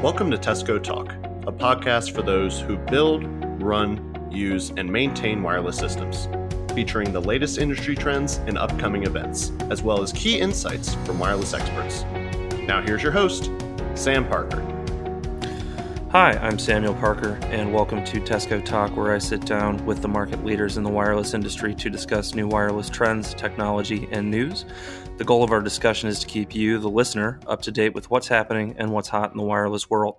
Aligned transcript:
Welcome 0.00 0.30
to 0.30 0.38
Tessco 0.38 0.80
Talk, 0.80 1.12
a 1.48 1.50
podcast 1.50 2.12
for 2.12 2.22
those 2.22 2.60
who 2.60 2.76
build, 2.76 3.24
run, 3.60 4.28
use, 4.30 4.70
and 4.76 4.88
maintain 4.88 5.42
wireless 5.42 5.76
systems, 5.76 6.28
featuring 6.72 7.12
the 7.12 7.20
latest 7.20 7.58
industry 7.58 7.96
trends 7.96 8.36
and 8.46 8.56
upcoming 8.56 9.02
events, 9.02 9.50
as 9.70 9.82
well 9.82 10.00
as 10.00 10.12
key 10.12 10.38
insights 10.38 10.94
from 11.04 11.18
wireless 11.18 11.52
experts. 11.52 12.04
Now, 12.68 12.80
here's 12.80 13.02
your 13.02 13.10
host, 13.10 13.50
Sam 13.96 14.24
Parker. 14.28 14.77
Hi, 16.12 16.32
I'm 16.38 16.58
Samuel 16.58 16.94
Parker, 16.94 17.38
and 17.50 17.70
welcome 17.70 18.02
to 18.02 18.18
Tessco 18.18 18.64
Talk, 18.64 18.96
where 18.96 19.12
I 19.12 19.18
sit 19.18 19.44
down 19.44 19.84
with 19.84 20.00
the 20.00 20.08
market 20.08 20.42
leaders 20.42 20.78
in 20.78 20.82
the 20.82 20.88
wireless 20.88 21.34
industry 21.34 21.74
to 21.74 21.90
discuss 21.90 22.34
new 22.34 22.48
wireless 22.48 22.88
trends, 22.88 23.34
technology, 23.34 24.08
and 24.10 24.30
news. 24.30 24.64
The 25.18 25.24
goal 25.24 25.44
of 25.44 25.52
our 25.52 25.60
discussion 25.60 26.08
is 26.08 26.18
to 26.20 26.26
keep 26.26 26.54
you, 26.54 26.78
the 26.78 26.88
listener, 26.88 27.38
up 27.46 27.60
to 27.60 27.70
date 27.70 27.94
with 27.94 28.08
what's 28.08 28.26
happening 28.26 28.74
and 28.78 28.90
what's 28.90 29.08
hot 29.08 29.32
in 29.32 29.36
the 29.36 29.42
wireless 29.42 29.90
world. 29.90 30.16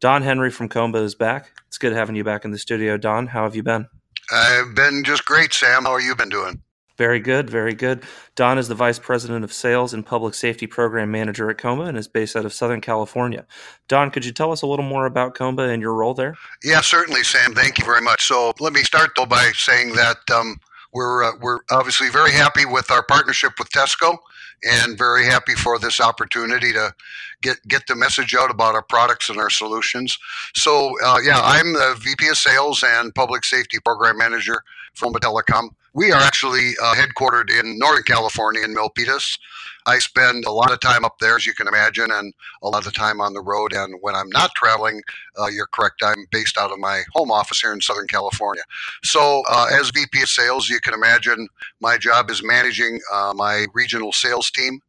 Don 0.00 0.22
Henry 0.22 0.50
from 0.50 0.68
Comba 0.68 1.00
is 1.00 1.14
back. 1.14 1.52
It's 1.68 1.78
good 1.78 1.92
having 1.92 2.16
you 2.16 2.24
back 2.24 2.44
in 2.44 2.50
the 2.50 2.58
studio. 2.58 2.96
Don, 2.96 3.28
how 3.28 3.44
have 3.44 3.54
you 3.54 3.62
been? 3.62 3.86
I've 4.32 4.74
been 4.74 5.04
just 5.04 5.24
great, 5.24 5.54
Sam. 5.54 5.84
How 5.84 5.92
are 5.92 6.00
you 6.00 6.16
been 6.16 6.30
doing? 6.30 6.62
Very 6.96 7.20
good, 7.20 7.50
very 7.50 7.74
good. 7.74 8.04
Don 8.34 8.58
is 8.58 8.68
the 8.68 8.74
Vice 8.74 8.98
President 8.98 9.44
of 9.44 9.52
Sales 9.52 9.92
and 9.92 10.04
Public 10.04 10.34
Safety 10.34 10.66
Program 10.66 11.10
Manager 11.10 11.50
at 11.50 11.58
Comba 11.58 11.88
and 11.88 11.98
is 11.98 12.08
based 12.08 12.34
out 12.34 12.46
of 12.46 12.54
Southern 12.54 12.80
California. 12.80 13.46
Don, 13.86 14.10
could 14.10 14.24
you 14.24 14.32
tell 14.32 14.50
us 14.50 14.62
a 14.62 14.66
little 14.66 14.84
more 14.84 15.04
about 15.04 15.34
Comba 15.34 15.68
and 15.72 15.82
your 15.82 15.94
role 15.94 16.14
there? 16.14 16.36
Yeah, 16.64 16.80
certainly, 16.80 17.22
Sam. 17.22 17.54
Thank 17.54 17.78
you 17.78 17.84
very 17.84 18.00
much. 18.00 18.26
So 18.26 18.54
let 18.60 18.72
me 18.72 18.82
start, 18.82 19.10
though, 19.16 19.26
by 19.26 19.52
saying 19.54 19.92
that 19.94 20.16
um, 20.32 20.58
we're 20.92 21.24
uh, 21.24 21.32
we're 21.40 21.60
obviously 21.70 22.08
very 22.08 22.32
happy 22.32 22.64
with 22.64 22.90
our 22.90 23.02
partnership 23.02 23.52
with 23.58 23.68
Tessco, 23.70 24.16
and 24.64 24.96
very 24.96 25.26
happy 25.26 25.54
for 25.54 25.78
this 25.78 26.00
opportunity 26.00 26.72
to 26.72 26.94
get 27.42 27.58
get 27.68 27.86
the 27.86 27.94
message 27.94 28.34
out 28.34 28.50
about 28.50 28.74
our 28.74 28.82
products 28.82 29.28
and 29.28 29.38
our 29.38 29.50
solutions. 29.50 30.18
So 30.54 30.94
uh, 31.04 31.18
yeah, 31.22 31.40
I'm 31.42 31.74
the 31.74 31.96
VP 32.00 32.28
of 32.28 32.38
Sales 32.38 32.82
and 32.86 33.14
Public 33.14 33.44
Safety 33.44 33.78
Program 33.84 34.16
Manager 34.16 34.62
for 34.94 35.12
Telecom. 35.12 35.68
We 35.96 36.12
are 36.12 36.20
actually 36.20 36.74
uh, 36.82 36.94
headquartered 36.94 37.48
in 37.50 37.78
Northern 37.78 38.02
California 38.02 38.62
in 38.62 38.74
Milpitas. 38.74 39.38
I 39.86 39.98
spend 39.98 40.44
a 40.44 40.52
lot 40.52 40.70
of 40.70 40.78
time 40.80 41.06
up 41.06 41.20
there, 41.20 41.36
as 41.36 41.46
you 41.46 41.54
can 41.54 41.66
imagine, 41.66 42.10
and 42.10 42.34
a 42.62 42.68
lot 42.68 42.86
of 42.86 42.92
time 42.92 43.18
on 43.18 43.32
the 43.32 43.40
road. 43.40 43.72
And 43.72 43.94
when 44.02 44.14
I'm 44.14 44.28
not 44.28 44.50
traveling, 44.54 45.00
uh, 45.40 45.46
you're 45.46 45.68
correct, 45.72 46.02
I'm 46.04 46.26
based 46.30 46.58
out 46.58 46.70
of 46.70 46.78
my 46.78 47.02
home 47.14 47.30
office 47.30 47.62
here 47.62 47.72
in 47.72 47.80
Southern 47.80 48.08
California. 48.08 48.62
So, 49.04 49.42
uh, 49.48 49.68
as 49.72 49.88
VP 49.88 50.20
of 50.20 50.28
Sales, 50.28 50.68
you 50.68 50.80
can 50.80 50.92
imagine 50.92 51.48
my 51.80 51.96
job 51.96 52.30
is 52.30 52.44
managing 52.44 53.00
uh, 53.10 53.32
my 53.34 53.64
regional 53.72 54.12
sales 54.12 54.50
team. 54.50 54.80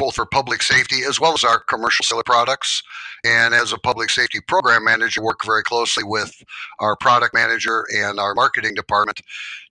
Both 0.00 0.14
for 0.14 0.24
public 0.24 0.62
safety 0.62 1.00
as 1.06 1.20
well 1.20 1.34
as 1.34 1.44
our 1.44 1.60
commercial 1.60 2.04
solar 2.04 2.22
products. 2.24 2.82
And 3.22 3.52
as 3.54 3.72
a 3.72 3.78
public 3.78 4.08
safety 4.08 4.40
program 4.40 4.82
manager, 4.84 5.22
work 5.22 5.44
very 5.44 5.62
closely 5.62 6.04
with 6.04 6.32
our 6.78 6.96
product 6.96 7.34
manager 7.34 7.84
and 7.94 8.18
our 8.18 8.34
marketing 8.34 8.74
department 8.74 9.20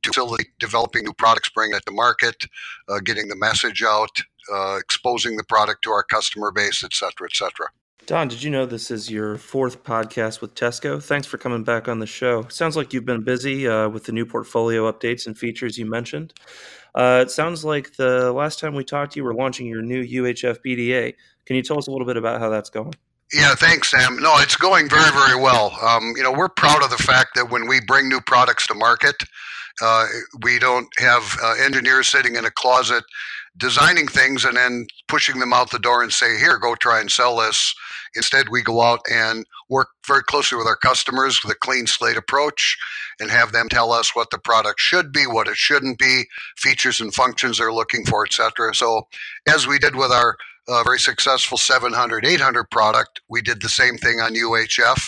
to 0.03 0.09
facilitate 0.09 0.51
developing 0.59 1.03
new 1.03 1.13
products, 1.13 1.49
bringing 1.49 1.75
it 1.75 1.83
to 1.87 1.91
market, 1.91 2.45
uh, 2.87 2.99
getting 3.03 3.27
the 3.27 3.35
message 3.35 3.81
out, 3.81 4.15
uh, 4.53 4.77
exposing 4.77 5.35
the 5.35 5.43
product 5.43 5.83
to 5.83 5.89
our 5.89 6.03
customer 6.03 6.51
base, 6.51 6.83
et 6.83 6.93
cetera, 6.93 7.27
et 7.27 7.35
cetera. 7.35 7.67
Don, 8.05 8.27
did 8.27 8.41
you 8.41 8.49
know 8.49 8.65
this 8.65 8.89
is 8.89 9.11
your 9.11 9.37
fourth 9.37 9.83
podcast 9.83 10.41
with 10.41 10.55
Tessco? 10.55 11.01
Thanks 11.01 11.27
for 11.27 11.37
coming 11.37 11.63
back 11.63 11.87
on 11.87 11.99
the 11.99 12.07
show. 12.07 12.47
Sounds 12.49 12.75
like 12.75 12.93
you've 12.93 13.05
been 13.05 13.23
busy 13.23 13.67
uh, 13.67 13.87
with 13.89 14.05
the 14.05 14.11
new 14.11 14.25
portfolio 14.25 14.91
updates 14.91 15.27
and 15.27 15.37
features 15.37 15.77
you 15.77 15.85
mentioned. 15.85 16.33
Uh, 16.95 17.23
it 17.25 17.31
sounds 17.31 17.63
like 17.63 17.95
the 17.95 18.31
last 18.31 18.59
time 18.59 18.75
we 18.75 18.83
talked, 18.83 19.13
to 19.13 19.19
you 19.19 19.23
were 19.23 19.33
launching 19.33 19.67
your 19.67 19.81
new 19.81 20.03
UHF 20.03 20.57
BDA. 20.65 21.13
Can 21.45 21.55
you 21.55 21.63
tell 21.63 21.77
us 21.77 21.87
a 21.87 21.91
little 21.91 22.07
bit 22.07 22.17
about 22.17 22.39
how 22.39 22.49
that's 22.49 22.69
going? 22.69 22.93
Yeah, 23.33 23.53
thanks, 23.53 23.91
Sam. 23.91 24.17
No, 24.19 24.35
it's 24.39 24.55
going 24.55 24.89
very, 24.89 25.11
very 25.11 25.39
well. 25.39 25.77
Um, 25.81 26.13
you 26.15 26.23
know, 26.23 26.31
we're 26.31 26.49
proud 26.49 26.83
of 26.83 26.89
the 26.89 26.97
fact 26.97 27.35
that 27.35 27.51
when 27.51 27.67
we 27.67 27.79
bring 27.79 28.09
new 28.09 28.21
products 28.21 28.65
to 28.67 28.73
market, 28.73 29.15
uh, 29.81 30.07
we 30.43 30.57
don't 30.57 30.87
have 30.97 31.37
uh, 31.43 31.55
engineers 31.63 32.07
sitting 32.07 32.35
in 32.35 32.45
a 32.45 32.51
closet 32.51 33.03
designing 33.57 34.07
things 34.07 34.45
and 34.45 34.57
then 34.57 34.87
pushing 35.07 35.39
them 35.39 35.53
out 35.53 35.69
the 35.69 35.79
door 35.79 36.01
and 36.01 36.11
say, 36.11 36.37
here, 36.39 36.57
go 36.57 36.75
try 36.75 36.99
and 36.99 37.11
sell 37.11 37.37
this. 37.37 37.73
Instead, 38.15 38.49
we 38.49 38.61
go 38.61 38.81
out 38.81 39.01
and 39.11 39.45
work 39.69 39.89
very 40.07 40.23
closely 40.23 40.57
with 40.57 40.67
our 40.67 40.75
customers 40.75 41.41
with 41.43 41.51
a 41.53 41.59
clean 41.59 41.87
slate 41.87 42.17
approach 42.17 42.77
and 43.19 43.29
have 43.29 43.51
them 43.51 43.69
tell 43.69 43.91
us 43.91 44.15
what 44.15 44.29
the 44.31 44.37
product 44.37 44.79
should 44.79 45.11
be, 45.11 45.25
what 45.27 45.47
it 45.47 45.55
shouldn't 45.55 45.99
be, 45.99 46.23
features 46.57 46.99
and 47.01 47.13
functions 47.13 47.57
they're 47.57 47.73
looking 47.73 48.05
for, 48.05 48.25
etc. 48.25 48.73
So, 48.73 49.07
as 49.47 49.67
we 49.67 49.79
did 49.79 49.95
with 49.95 50.11
our 50.11 50.37
uh, 50.67 50.83
very 50.83 50.99
successful 50.99 51.57
700, 51.57 52.25
800 52.25 52.69
product, 52.69 53.21
we 53.29 53.41
did 53.41 53.61
the 53.61 53.69
same 53.69 53.97
thing 53.97 54.19
on 54.19 54.35
UHF 54.35 55.01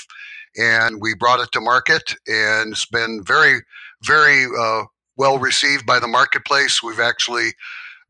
and 0.58 1.00
we 1.00 1.14
brought 1.16 1.40
it 1.40 1.52
to 1.54 1.62
market 1.62 2.16
and 2.28 2.74
it's 2.74 2.86
been 2.86 3.24
very, 3.24 3.62
very 4.04 4.46
uh, 4.60 4.84
well 5.18 5.38
received 5.38 5.86
by 5.86 6.00
the 6.00 6.08
marketplace. 6.08 6.82
We've 6.82 7.00
actually 7.00 7.54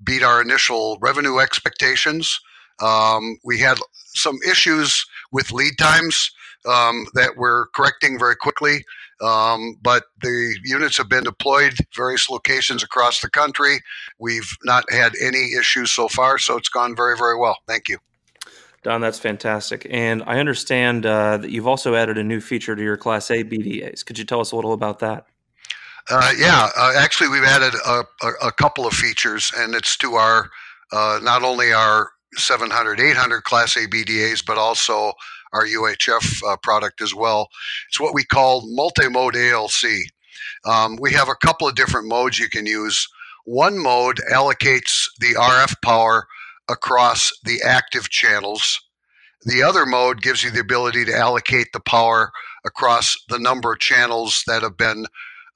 beat 0.03 0.23
our 0.23 0.41
initial 0.41 0.97
revenue 1.01 1.39
expectations. 1.39 2.39
Um, 2.81 3.37
we 3.43 3.59
had 3.59 3.77
some 4.13 4.39
issues 4.47 5.05
with 5.31 5.51
lead 5.51 5.73
times 5.79 6.31
um, 6.67 7.05
that 7.13 7.37
we're 7.37 7.67
correcting 7.67 8.19
very 8.19 8.35
quickly. 8.35 8.85
Um, 9.21 9.77
but 9.81 10.05
the 10.21 10.55
units 10.63 10.97
have 10.97 11.09
been 11.09 11.23
deployed 11.23 11.73
various 11.95 12.29
locations 12.29 12.83
across 12.83 13.21
the 13.21 13.29
country. 13.29 13.79
We've 14.19 14.57
not 14.63 14.91
had 14.91 15.13
any 15.21 15.53
issues 15.53 15.91
so 15.91 16.07
far, 16.07 16.39
so 16.39 16.57
it's 16.57 16.69
gone 16.69 16.95
very, 16.95 17.15
very 17.15 17.37
well. 17.37 17.57
Thank 17.67 17.87
you. 17.87 17.99
Don, 18.83 18.99
that's 18.99 19.19
fantastic. 19.19 19.85
And 19.91 20.23
I 20.25 20.39
understand 20.39 21.05
uh, 21.05 21.37
that 21.37 21.51
you've 21.51 21.67
also 21.67 21.93
added 21.93 22.17
a 22.17 22.23
new 22.23 22.41
feature 22.41 22.75
to 22.75 22.81
your 22.81 22.97
Class 22.97 23.29
A 23.29 23.43
BDAs. 23.43 24.03
Could 24.03 24.17
you 24.17 24.25
tell 24.25 24.39
us 24.39 24.51
a 24.53 24.55
little 24.55 24.73
about 24.73 24.99
that? 24.99 25.27
Uh, 26.09 26.33
yeah, 26.35 26.67
uh, 26.75 26.93
actually, 26.97 27.29
we've 27.29 27.43
added 27.43 27.75
a, 27.85 28.03
a, 28.23 28.47
a, 28.47 28.51
couple 28.51 28.87
of 28.87 28.93
features, 28.93 29.51
and 29.55 29.75
it's 29.75 29.95
to 29.97 30.15
our 30.15 30.49
uh, 30.91 31.19
not 31.21 31.43
only 31.43 31.71
our 31.71 32.11
700, 32.35 32.99
800 32.99 33.43
Class 33.43 33.75
A 33.75 33.87
BDAs, 33.87 34.45
but 34.45 34.57
also 34.57 35.13
our 35.53 35.65
UHF 35.65 36.41
uh, 36.47 36.57
product 36.57 37.01
as 37.01 37.13
well. 37.13 37.49
It's 37.89 37.99
what 37.99 38.13
we 38.13 38.23
call 38.23 38.63
multi-mode 38.73 39.35
ALC. 39.35 39.85
Um, 40.65 40.97
we 40.99 41.11
have 41.13 41.29
a 41.29 41.35
couple 41.35 41.67
of 41.67 41.75
different 41.75 42.07
modes 42.07 42.39
you 42.39 42.49
can 42.49 42.65
use. 42.65 43.07
One 43.45 43.77
mode 43.77 44.19
allocates 44.31 45.05
the 45.19 45.35
RF 45.35 45.75
power 45.83 46.27
across 46.69 47.31
the 47.43 47.61
active 47.65 48.09
channels. 48.09 48.79
The 49.43 49.63
other 49.63 49.85
mode 49.85 50.21
gives 50.21 50.43
you 50.43 50.51
the 50.51 50.59
ability 50.59 51.05
to 51.05 51.17
allocate 51.17 51.67
the 51.73 51.79
power 51.79 52.31
across 52.65 53.17
the 53.27 53.39
number 53.39 53.73
of 53.73 53.79
channels 53.79 54.43
that 54.45 54.61
have 54.61 54.77
been 54.77 55.05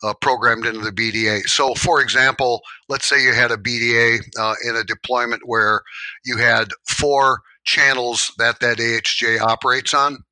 uh, 0.05 0.13
programmed 0.21 0.65
into 0.65 0.81
the 0.81 0.91
BDA. 0.91 1.41
So, 1.49 1.73
for 1.73 2.01
example, 2.01 2.61
let's 2.89 3.07
say 3.07 3.23
you 3.23 3.33
had 3.33 3.51
a 3.51 3.57
BDA 3.57 4.19
uh, 4.37 4.53
in 4.67 4.75
a 4.75 4.83
deployment 4.83 5.41
where 5.47 5.81
you 6.23 6.37
had 6.37 6.69
four 6.87 7.41
channels 7.63 8.31
that 8.37 8.59
that 8.59 8.77
AHJ 8.77 9.39
operates 9.39 9.93
on. 9.93 10.23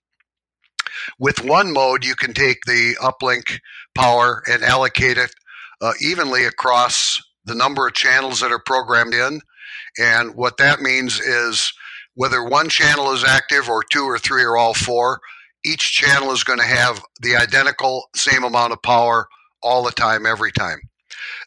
With 1.17 1.44
one 1.44 1.73
mode, 1.73 2.06
you 2.06 2.16
can 2.16 2.33
take 2.33 2.59
the 2.66 2.95
uplink 3.01 3.59
power 3.95 4.44
and 4.47 4.63
allocate 4.63 5.17
it 5.17 5.33
uh, 5.81 5.94
evenly 6.00 6.45
across 6.45 7.19
the 7.45 7.56
number 7.56 7.88
of 7.88 7.94
channels 7.94 8.39
that 8.41 8.51
are 8.51 8.62
programmed 8.63 9.16
in. 9.16 9.41
And 9.97 10.35
what 10.35 10.57
that 10.57 10.81
means 10.81 11.19
is 11.19 11.73
whether 12.13 12.44
one 12.44 12.69
channel 12.69 13.12
is 13.12 13.23
active 13.23 13.69
or 13.69 13.81
two 13.83 14.03
or 14.03 14.19
three 14.19 14.44
or 14.44 14.56
all 14.56 14.75
four, 14.75 15.19
each 15.66 15.94
channel 15.94 16.31
is 16.31 16.44
going 16.44 16.59
to 16.59 16.66
have 16.66 17.01
the 17.22 17.35
identical 17.35 18.09
same 18.16 18.44
amount 18.44 18.72
of 18.72 18.81
power 18.83 19.28
all 19.63 19.84
the 19.84 19.91
time, 19.91 20.25
every 20.25 20.51
time. 20.51 20.79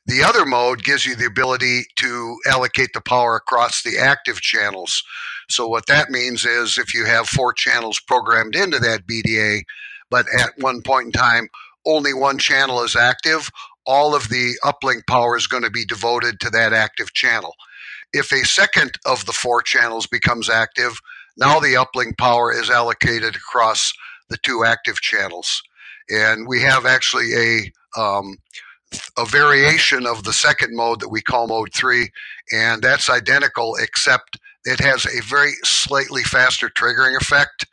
The 0.07 0.23
other 0.23 0.47
mode 0.47 0.85
gives 0.85 1.05
you 1.05 1.17
the 1.17 1.27
ability 1.27 1.83
to 1.97 2.37
allocate 2.47 2.91
the 2.95 3.01
power 3.01 3.37
across 3.37 3.83
the 3.83 3.99
active 3.99 4.41
channels. 4.41 5.03
So, 5.49 5.67
what 5.67 5.87
that 5.87 6.11
means 6.11 6.45
is 6.45 6.79
if 6.79 6.95
you 6.95 7.05
have 7.07 7.29
four 7.29 7.53
channels 7.53 8.01
programmed 8.01 8.57
into 8.57 8.79
that 8.79 9.07
BDA, 9.07 9.63
but 10.11 10.27
at 10.39 10.53
one 10.59 10.83
point 10.83 11.07
in 11.07 11.13
time, 11.13 11.49
only 11.85 12.15
one 12.15 12.39
channel 12.39 12.83
is 12.83 12.97
active, 12.97 13.51
all 13.87 14.15
of 14.15 14.29
the 14.29 14.55
uplink 14.65 15.07
power 15.09 15.37
is 15.37 15.47
going 15.47 15.63
to 15.63 15.71
be 15.71 15.85
devoted 15.85 16.41
to 16.41 16.51
that 16.51 16.73
active 16.73 17.13
channel. 17.13 17.55
If 18.13 18.33
a 18.33 18.45
second 18.45 18.93
of 19.05 19.27
the 19.27 19.33
four 19.33 19.63
channels 19.63 20.07
becomes 20.07 20.49
active, 20.49 20.99
now 21.37 21.61
the 21.61 21.75
uplink 21.75 22.19
power 22.19 22.53
is 22.53 22.71
allocated 22.71 23.37
across 23.37 23.93
the 24.29 24.39
two 24.39 24.65
active 24.65 25.01
channels. 25.01 25.63
And 26.09 26.47
we 26.49 26.61
have 26.63 26.87
actually 26.87 27.35
a 27.35 27.73
um, 27.97 28.37
a 29.19 29.25
variation 29.25 30.07
of 30.07 30.25
the 30.25 30.33
second 30.33 30.77
mode 30.77 31.01
that 31.01 31.09
we 31.09 31.21
call 31.21 31.47
mode 31.49 31.73
three, 31.73 32.11
and 32.53 32.83
that's 32.83 33.11
identical 33.11 33.77
except 33.77 34.39
it 34.65 34.81
has 34.81 35.07
a 35.07 35.23
very 35.23 35.53
slightly 35.63 36.23
faster 36.23 36.69
triggering 36.69 37.17
effect 37.21 37.67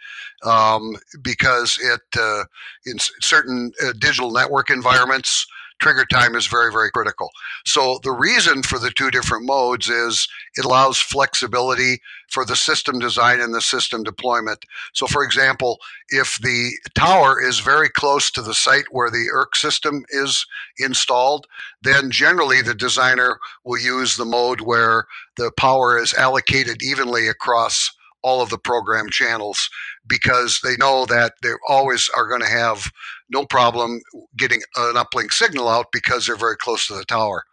um, 0.43 0.95
because 1.21 1.77
it 1.81 2.01
uh, 2.19 2.43
in 2.85 2.97
certain 3.21 3.71
uh, 3.83 3.93
digital 3.93 4.31
network 4.31 4.69
environments 4.69 5.45
trigger 5.83 6.05
time 6.05 6.33
is 6.33 6.47
very, 6.47 6.71
very 6.71 6.89
critical. 6.89 7.29
So 7.65 7.99
the 8.03 8.11
reason 8.13 8.63
for 8.63 8.79
the 8.79 8.89
two 8.89 9.11
different 9.11 9.45
modes 9.45 9.89
is 9.89 10.29
it 10.55 10.63
allows 10.63 10.97
flexibility 10.97 11.99
for 12.29 12.45
the 12.45 12.55
system 12.55 12.99
design 12.99 13.41
and 13.41 13.53
the 13.53 13.59
system 13.61 14.01
deployment. 14.01 14.65
So, 14.93 15.07
for 15.07 15.25
example, 15.25 15.79
if 16.07 16.39
the 16.39 16.71
tower 16.95 17.35
is 17.41 17.59
very 17.59 17.89
close 17.89 18.31
to 18.31 18.41
the 18.41 18.53
site 18.53 18.85
where 18.91 19.11
the 19.11 19.29
ERC 19.35 19.57
system 19.57 20.05
is 20.09 20.45
installed, 20.79 21.47
then 21.81 22.09
generally 22.11 22.61
the 22.61 22.73
designer 22.73 23.37
will 23.65 23.79
use 23.79 24.15
the 24.15 24.25
mode 24.25 24.61
where 24.61 25.05
the 25.35 25.51
power 25.57 26.01
is 26.01 26.13
allocated 26.13 26.81
evenly 26.81 27.27
across 27.27 27.91
all 28.23 28.41
of 28.41 28.49
the 28.49 28.57
program 28.57 29.09
channels 29.09 29.69
because 30.07 30.59
they 30.63 30.75
know 30.77 31.05
that 31.05 31.33
they 31.41 31.51
always 31.67 32.09
are 32.15 32.27
going 32.27 32.41
to 32.41 32.47
have 32.47 32.91
no 33.29 33.45
problem 33.45 34.01
getting 34.37 34.61
an 34.75 34.95
uplink 34.95 35.31
signal 35.31 35.67
out 35.67 35.87
because 35.91 36.25
they're 36.25 36.35
very 36.35 36.57
close 36.57 36.87
to 36.87 36.93
the 36.93 37.05
tower. 37.05 37.43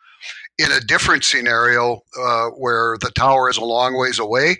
In 0.58 0.70
a 0.72 0.80
different 0.80 1.24
scenario 1.24 2.00
uh, 2.18 2.48
where 2.50 2.96
the 3.00 3.10
tower 3.10 3.48
is 3.48 3.56
a 3.56 3.64
long 3.64 3.96
ways 3.96 4.18
away, 4.18 4.58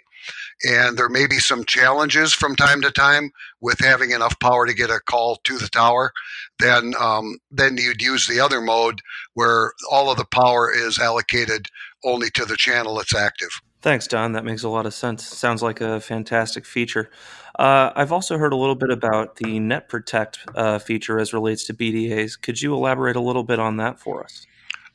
and 0.65 0.97
there 0.97 1.09
may 1.09 1.27
be 1.27 1.39
some 1.39 1.65
challenges 1.65 2.33
from 2.33 2.55
time 2.55 2.83
to 2.83 2.91
time 2.91 3.31
with 3.61 3.79
having 3.79 4.11
enough 4.11 4.39
power 4.41 4.67
to 4.67 4.75
get 4.75 4.91
a 4.91 5.01
call 5.01 5.37
to 5.45 5.59
the 5.59 5.69
tower, 5.69 6.13
then 6.59 6.93
um, 6.99 7.39
then 7.51 7.77
you'd 7.77 8.03
use 8.03 8.27
the 8.27 8.41
other 8.41 8.61
mode 8.61 9.01
where 9.35 9.73
all 9.91 10.11
of 10.11 10.19
the 10.19 10.27
power 10.27 10.71
is 10.73 10.99
allocated 10.99 11.67
only 12.05 12.29
to 12.31 12.45
the 12.45 12.57
channel 12.57 12.97
that's 12.97 13.15
active. 13.15 13.51
Thanks, 13.83 14.07
Don. 14.07 14.33
That 14.33 14.45
makes 14.45 14.63
a 14.63 14.69
lot 14.69 14.85
of 14.85 14.93
sense. 14.93 15.27
Sounds 15.27 15.63
like 15.63 15.81
a 15.81 16.01
fantastic 16.01 16.67
feature. 16.67 17.11
Uh, 17.59 17.91
I've 17.95 18.13
also 18.13 18.37
heard 18.37 18.53
a 18.53 18.57
little 18.57 18.75
bit 18.75 18.91
about 18.91 19.37
the 19.37 19.59
NetProtect 19.59 20.39
uh, 20.55 20.79
feature 20.79 21.19
as 21.19 21.33
relates 21.33 21.65
to 21.67 21.75
BDAs. 21.75 22.41
Could 22.41 22.61
you 22.61 22.75
elaborate 22.75 23.17
a 23.17 23.21
little 23.21 23.45
bit 23.45 23.59
on 23.59 23.79
that 23.79 23.99
for 23.99 24.23
us? 24.23 24.47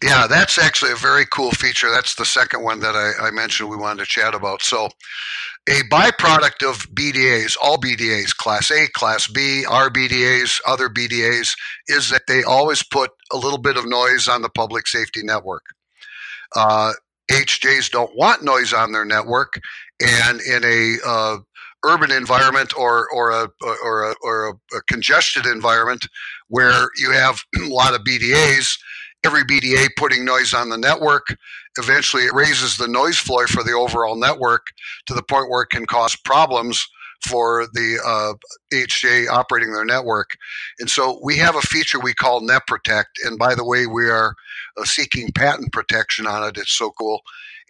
Yeah, 0.04 0.28
that's 0.28 0.58
actually 0.58 0.92
a 0.92 0.98
very 0.98 1.26
cool 1.26 1.52
feature. 1.52 1.90
That's 1.90 2.16
the 2.16 2.26
second 2.26 2.64
one 2.64 2.80
that 2.82 2.96
I, 2.96 3.28
I 3.28 3.32
mentioned 3.32 3.70
we 3.70 3.78
wanted 3.78 4.04
to 4.04 4.06
chat 4.06 4.36
about. 4.36 4.62
So, 4.62 4.90
a 5.68 5.80
byproduct 5.90 6.68
of 6.68 6.88
BDAs, 6.94 7.56
all 7.62 7.78
BDAs, 7.78 8.36
Class 8.36 8.70
A, 8.72 8.88
Class 8.90 9.28
B, 9.28 9.66
our 9.66 9.90
BDAs, 9.90 10.60
other 10.68 10.90
BDAs, 10.90 11.56
is 11.88 12.10
that 12.10 12.24
they 12.28 12.44
always 12.44 12.84
put 12.84 13.12
a 13.32 13.38
little 13.38 13.58
bit 13.58 13.78
of 13.78 13.88
noise 13.88 14.28
on 14.28 14.42
the 14.42 14.50
public 14.50 14.86
safety 14.86 15.22
network. 15.24 15.64
Uh, 16.56 16.94
HJs 17.32 17.92
don't 17.92 18.16
want 18.16 18.44
noise 18.44 18.74
on 18.74 18.92
their 18.92 19.06
network, 19.06 19.60
and 20.00 20.42
in 20.42 20.64
a 20.64 20.98
uh, 21.06 21.38
urban 21.86 22.12
environment 22.12 22.78
or 22.78 23.08
or 23.12 23.32
a 23.32 23.50
or 23.84 24.12
a, 24.12 24.16
or 24.22 24.50
a, 24.50 24.78
a 24.78 24.82
congested 24.90 25.46
environment 25.46 26.08
where 26.50 26.90
you 26.98 27.12
have 27.12 27.40
a 27.62 27.68
lot 27.68 27.96
of 27.96 28.02
BDAs, 28.02 28.78
every 29.24 29.44
BDA 29.44 29.90
putting 29.98 30.26
noise 30.26 30.54
on 30.54 30.70
the 30.70 30.78
network, 30.78 31.36
eventually 31.78 32.24
it 32.24 32.34
raises 32.34 32.78
the 32.78 32.88
noise 32.88 33.18
floor 33.18 33.48
for 33.48 33.64
the 33.64 33.74
overall 33.74 34.16
network 34.16 34.68
to 35.08 35.14
the 35.14 35.24
point 35.24 35.50
where 35.50 35.64
it 35.64 35.70
can 35.70 35.86
cause 35.86 36.16
problems 36.16 36.88
for 37.22 37.68
the 37.74 38.00
uh, 38.06 38.34
HJ 38.74 39.28
operating 39.30 39.74
their 39.74 39.86
network. 39.86 40.32
And 40.80 40.90
so 40.90 41.20
we 41.24 41.38
have 41.38 41.56
a 41.56 41.62
feature 41.62 42.00
we 42.00 42.14
call 42.14 42.42
NetProtect. 42.42 43.06
And 43.26 43.38
by 43.38 43.56
the 43.56 43.66
way, 43.66 43.88
we 43.88 44.10
are 44.10 44.36
uh, 44.78 44.84
seeking 44.84 45.32
patent 45.34 45.72
protection 45.72 46.28
on 46.28 46.48
it. 46.48 46.58
It's 46.58 46.78
so 46.78 46.92
cool. 46.92 47.22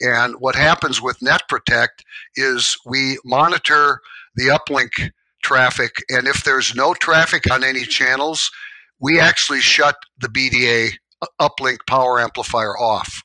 And 0.02 0.36
what 0.40 0.56
happens 0.56 1.02
with 1.02 1.20
NetProtect 1.20 2.04
is 2.36 2.78
we 2.86 3.18
monitor 3.24 4.02
the 4.36 4.48
uplink 4.48 5.12
traffic. 5.44 5.96
And 6.10 6.28
if 6.28 6.44
there's 6.44 6.76
no 6.76 6.94
traffic 6.94 7.50
on 7.52 7.64
any 7.64 7.84
channels, 7.84 8.52
we 9.00 9.20
actually 9.20 9.62
shut 9.62 9.96
the 10.20 10.28
BDA 10.28 10.94
uh, 11.22 11.28
uplink 11.40 11.78
power 11.88 12.20
amplifier 12.20 12.78
off. 12.78 13.22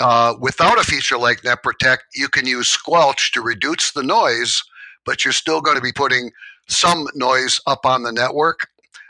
Uh, 0.00 0.34
without 0.40 0.78
a 0.78 0.84
feature 0.84 1.18
like 1.18 1.42
NetProtect, 1.42 1.98
you 2.14 2.28
can 2.28 2.46
use 2.46 2.68
Squelch 2.68 3.32
to 3.32 3.40
reduce 3.40 3.92
the 3.92 4.02
noise 4.02 4.62
but 5.08 5.24
you're 5.24 5.32
still 5.32 5.62
going 5.62 5.74
to 5.74 5.82
be 5.82 5.90
putting 5.90 6.30
some 6.68 7.08
noise 7.14 7.62
up 7.66 7.86
on 7.86 8.02
the 8.02 8.12
network. 8.12 8.68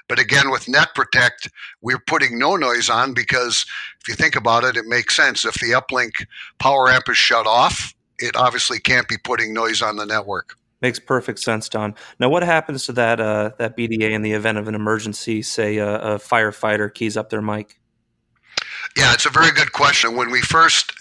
But 0.08 0.20
again, 0.20 0.48
with 0.48 0.66
NetProtect, 0.66 1.50
we're 1.82 1.98
putting 1.98 2.38
no 2.38 2.54
noise 2.54 2.88
on 2.88 3.14
because 3.14 3.66
if 4.00 4.06
you 4.06 4.14
think 4.14 4.36
about 4.36 4.62
it, 4.62 4.76
it 4.76 4.86
makes 4.86 5.16
sense. 5.16 5.44
If 5.44 5.54
the 5.54 5.72
uplink 5.72 6.12
power 6.60 6.88
amp 6.88 7.08
is 7.08 7.16
shut 7.16 7.48
off, 7.48 7.94
it 8.20 8.36
obviously 8.36 8.78
can't 8.78 9.08
be 9.08 9.16
putting 9.18 9.52
noise 9.52 9.82
on 9.82 9.96
the 9.96 10.06
network. 10.06 10.56
Makes 10.80 11.00
perfect 11.00 11.40
sense, 11.40 11.68
Don. 11.68 11.96
Now, 12.20 12.28
what 12.28 12.44
happens 12.44 12.86
to 12.86 12.92
that 12.92 13.18
uh, 13.18 13.50
that 13.58 13.76
BDA 13.76 14.12
in 14.12 14.22
the 14.22 14.34
event 14.34 14.56
of 14.56 14.68
an 14.68 14.76
emergency? 14.76 15.42
Say 15.42 15.78
a, 15.78 15.96
a 15.96 16.18
firefighter 16.18 16.94
keys 16.94 17.16
up 17.16 17.28
their 17.28 17.42
mic. 17.42 17.80
Yeah, 18.96 19.12
it's 19.14 19.26
a 19.26 19.30
very 19.30 19.50
good 19.50 19.72
question. 19.72 20.14
When 20.14 20.30
we 20.30 20.42
first 20.42 20.92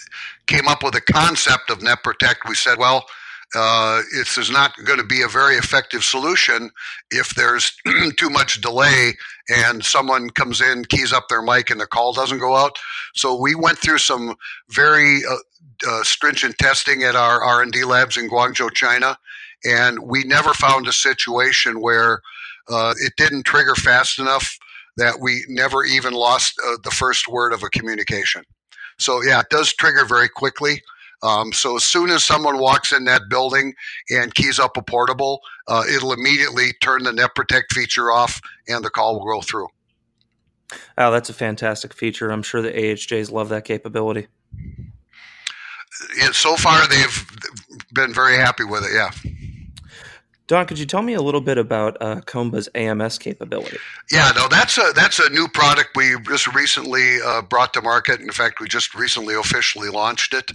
came 0.46 0.66
up 0.66 0.82
with 0.82 0.94
the 0.94 1.00
concept 1.00 1.70
of 1.70 1.78
NetProtect, 1.78 2.48
we 2.48 2.56
said, 2.56 2.78
well, 2.78 3.06
uh, 3.54 4.02
is 4.14 4.50
not 4.50 4.72
going 4.84 4.98
to 4.98 5.06
be 5.06 5.22
a 5.22 5.28
very 5.28 5.56
effective 5.56 6.04
solution 6.04 6.70
if 7.10 7.34
there's 7.34 7.72
too 8.16 8.30
much 8.30 8.60
delay 8.60 9.12
and 9.48 9.84
someone 9.84 10.28
comes 10.30 10.60
in, 10.60 10.84
keys 10.84 11.12
up 11.12 11.28
their 11.28 11.42
mic, 11.42 11.70
and 11.70 11.80
the 11.80 11.86
call 11.86 12.12
doesn't 12.12 12.38
go 12.38 12.54
out. 12.54 12.76
So 13.14 13.40
we 13.40 13.54
went 13.54 13.78
through 13.78 13.98
some 13.98 14.36
very 14.70 15.22
uh, 15.24 15.36
uh, 15.88 16.02
stringent 16.02 16.58
testing 16.58 17.02
at 17.02 17.16
our 17.16 17.42
R&D 17.42 17.84
labs 17.84 18.16
in 18.16 18.28
Guangzhou, 18.28 18.72
China, 18.74 19.16
and 19.64 19.98
we 20.02 20.24
never 20.24 20.52
found 20.52 20.86
a 20.86 20.92
situation 20.92 21.80
where 21.80 22.20
uh, 22.68 22.94
it 23.00 23.14
didn't 23.16 23.44
trigger 23.44 23.74
fast 23.74 24.18
enough 24.18 24.58
that 24.98 25.20
we 25.20 25.44
never 25.48 25.84
even 25.84 26.12
lost 26.12 26.60
uh, 26.66 26.76
the 26.84 26.90
first 26.90 27.28
word 27.28 27.52
of 27.52 27.62
a 27.62 27.70
communication. 27.70 28.42
So 28.98 29.22
yeah, 29.22 29.40
it 29.40 29.48
does 29.48 29.72
trigger 29.72 30.04
very 30.04 30.28
quickly. 30.28 30.82
Um, 31.22 31.52
so 31.52 31.76
as 31.76 31.84
soon 31.84 32.10
as 32.10 32.22
someone 32.22 32.58
walks 32.58 32.92
in 32.92 33.04
that 33.04 33.22
building 33.28 33.74
and 34.10 34.34
keys 34.34 34.58
up 34.58 34.76
a 34.76 34.82
portable, 34.82 35.40
uh, 35.66 35.82
it'll 35.92 36.12
immediately 36.12 36.72
turn 36.80 37.02
the 37.02 37.10
NetProtect 37.10 37.72
feature 37.72 38.12
off, 38.12 38.40
and 38.68 38.84
the 38.84 38.90
call 38.90 39.18
will 39.18 39.26
go 39.26 39.40
through. 39.40 39.68
Oh, 40.96 41.10
that's 41.10 41.30
a 41.30 41.34
fantastic 41.34 41.94
feature. 41.94 42.30
I'm 42.30 42.42
sure 42.42 42.62
the 42.62 42.70
AHJs 42.70 43.32
love 43.32 43.48
that 43.48 43.64
capability. 43.64 44.28
So 46.32 46.56
far, 46.56 46.86
they've 46.86 47.26
been 47.92 48.12
very 48.14 48.36
happy 48.36 48.64
with 48.64 48.84
it. 48.84 48.90
Yeah. 48.94 49.10
Don, 50.48 50.64
could 50.64 50.78
you 50.78 50.86
tell 50.86 51.02
me 51.02 51.12
a 51.12 51.20
little 51.20 51.42
bit 51.42 51.58
about 51.58 51.98
uh, 52.00 52.22
Comba's 52.22 52.70
AMS 52.74 53.18
capability? 53.18 53.76
Yeah, 54.10 54.32
no, 54.34 54.48
that's 54.48 54.78
a 54.78 54.92
that's 54.94 55.18
a 55.18 55.28
new 55.28 55.46
product 55.46 55.90
we 55.94 56.16
just 56.26 56.52
recently 56.54 57.18
uh, 57.22 57.42
brought 57.42 57.74
to 57.74 57.82
market. 57.82 58.20
In 58.20 58.30
fact, 58.30 58.58
we 58.58 58.66
just 58.66 58.94
recently 58.94 59.34
officially 59.34 59.90
launched 59.90 60.32
it. 60.32 60.50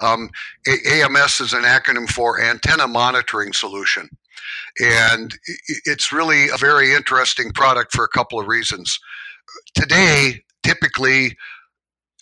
Um, 0.00 0.28
AMS 0.68 1.40
is 1.40 1.54
an 1.54 1.62
acronym 1.62 2.06
for 2.10 2.38
Antenna 2.38 2.86
Monitoring 2.86 3.54
Solution, 3.54 4.10
and 4.80 5.34
it's 5.86 6.12
really 6.12 6.50
a 6.50 6.58
very 6.58 6.92
interesting 6.92 7.50
product 7.52 7.92
for 7.92 8.04
a 8.04 8.08
couple 8.08 8.38
of 8.38 8.48
reasons. 8.48 9.00
Today, 9.74 10.42
typically, 10.62 11.38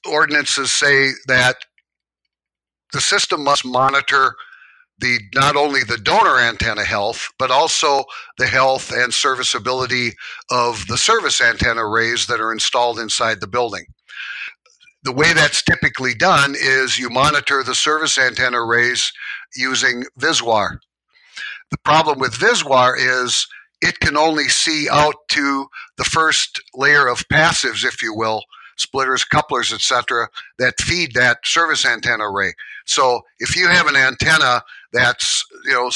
ordinances 0.08 0.70
say 0.70 1.10
that 1.26 1.56
the 2.92 3.00
system 3.00 3.42
must 3.42 3.64
monitor 3.64 4.36
the 4.98 5.18
not 5.34 5.56
only 5.56 5.80
the 5.84 5.98
donor 5.98 6.38
antenna 6.38 6.84
health, 6.84 7.28
but 7.38 7.50
also 7.50 8.04
the 8.38 8.46
health 8.46 8.92
and 8.92 9.12
serviceability 9.12 10.12
of 10.50 10.86
the 10.86 10.96
service 10.96 11.40
antenna 11.40 11.86
arrays 11.86 12.26
that 12.26 12.40
are 12.40 12.52
installed 12.52 12.98
inside 12.98 13.40
the 13.40 13.46
building. 13.46 13.84
The 15.02 15.12
way 15.12 15.32
that's 15.34 15.62
typically 15.62 16.14
done 16.14 16.54
is 16.58 16.98
you 16.98 17.10
monitor 17.10 17.62
the 17.62 17.74
service 17.74 18.18
antenna 18.18 18.60
arrays 18.60 19.12
using 19.54 20.04
VSWR. 20.18 20.78
The 21.70 21.78
problem 21.78 22.18
with 22.18 22.38
VSWR 22.38 22.94
is 22.98 23.46
it 23.82 24.00
can 24.00 24.16
only 24.16 24.48
see 24.48 24.88
out 24.90 25.14
to 25.30 25.66
the 25.98 26.04
first 26.04 26.60
layer 26.74 27.06
of 27.06 27.28
passives, 27.28 27.84
if 27.84 28.02
you 28.02 28.14
will, 28.14 28.42
splitters, 28.76 29.24
couplers, 29.24 29.72
etc., 29.72 30.28
that 30.58 30.80
feed 30.80 31.14
that 31.14 31.38
service 31.44 31.84
antenna 31.84 32.24
array. 32.24 32.52
So 32.86 33.20
if 33.38 33.56
you 33.56 33.68
have 33.68 33.86
an 33.86 33.96
antenna 33.96 34.62
that's 34.96 35.44
you 35.64 35.72
know 35.72 35.90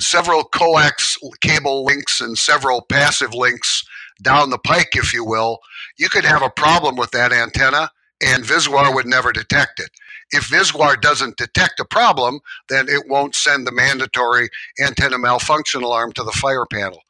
several 0.00 0.44
coax 0.44 1.18
cable 1.40 1.84
links 1.84 2.20
and 2.20 2.38
several 2.38 2.82
passive 2.82 3.34
links 3.34 3.84
down 4.22 4.50
the 4.50 4.58
pike, 4.58 4.90
if 4.94 5.12
you 5.12 5.24
will, 5.24 5.60
you 5.96 6.08
could 6.08 6.24
have 6.24 6.42
a 6.42 6.50
problem 6.50 6.96
with 6.96 7.10
that 7.12 7.32
antenna, 7.32 7.90
and 8.20 8.44
VSWR 8.44 8.94
would 8.94 9.06
never 9.06 9.32
detect 9.32 9.78
it. 9.78 9.90
If 10.30 10.48
VSWR 10.50 11.00
doesn't 11.00 11.36
detect 11.36 11.80
a 11.80 11.84
problem, 11.84 12.40
then 12.68 12.88
it 12.88 13.04
won't 13.08 13.34
send 13.34 13.66
the 13.66 13.72
mandatory 13.72 14.50
antenna 14.80 15.18
malfunction 15.18 15.82
alarm 15.82 16.12
to 16.14 16.24
the 16.24 16.32
fire 16.32 16.66
panel. 16.66 17.00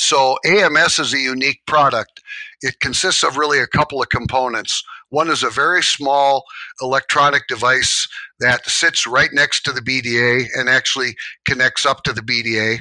So 0.00 0.38
AMS 0.46 0.98
is 0.98 1.12
a 1.12 1.18
unique 1.18 1.60
product. 1.66 2.22
It 2.62 2.80
consists 2.80 3.22
of 3.22 3.36
really 3.36 3.60
a 3.60 3.66
couple 3.66 4.00
of 4.00 4.08
components. 4.08 4.82
One 5.10 5.28
is 5.28 5.42
a 5.42 5.50
very 5.50 5.82
small 5.82 6.44
electronic 6.80 7.46
device 7.48 8.08
that 8.40 8.64
sits 8.66 9.06
right 9.06 9.28
next 9.30 9.60
to 9.64 9.72
the 9.72 9.82
BDA 9.82 10.46
and 10.54 10.70
actually 10.70 11.16
connects 11.46 11.84
up 11.84 12.02
to 12.04 12.14
the 12.14 12.22
BDA. 12.22 12.80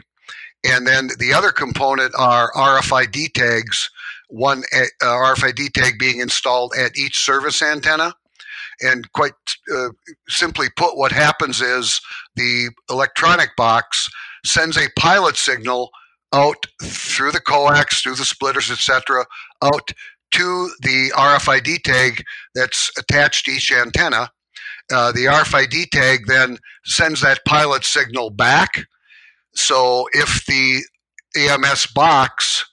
And 0.66 0.88
then 0.88 1.10
the 1.20 1.34
other 1.34 1.52
component 1.52 2.14
are 2.18 2.54
RFID 2.54 3.34
tags, 3.34 3.90
one 4.30 4.64
uh, 4.74 4.86
RFID 5.02 5.74
tag 5.74 6.00
being 6.00 6.22
installed 6.22 6.74
at 6.80 6.98
each 6.98 7.18
service 7.18 7.62
antenna. 7.62 8.14
And 8.80 9.12
quite 9.12 9.34
uh, 9.76 9.90
simply 10.30 10.68
put, 10.78 10.96
what 10.96 11.12
happens 11.12 11.60
is 11.60 12.00
the 12.38 12.70
electronic 12.90 13.58
box 13.58 14.10
sends 14.46 14.78
a 14.78 14.88
pilot 14.98 15.36
signal 15.36 15.92
out 16.34 16.66
through 16.84 17.32
the 17.32 17.42
coax, 17.42 18.02
through 18.02 18.16
the 18.16 18.26
splitters, 18.26 18.72
etc., 18.72 19.26
out 19.62 19.92
to 20.32 20.70
the 20.82 21.12
RFID 21.16 21.82
tag 21.84 22.24
that's 22.54 22.92
attached 22.98 23.46
to 23.46 23.52
each 23.52 23.72
antenna. 23.72 24.30
Uh, 24.92 25.12
the 25.12 25.26
RFID 25.26 25.90
tag 25.90 26.22
then 26.28 26.58
sends 26.86 27.22
that 27.22 27.46
pilot 27.46 27.84
signal 27.84 28.30
back. 28.30 28.86
So 29.56 30.08
if 30.14 30.46
the 30.46 30.82
AMS 31.36 31.88
box 31.88 32.66